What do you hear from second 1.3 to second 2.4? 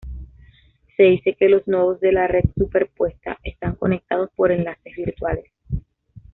que los nodos de la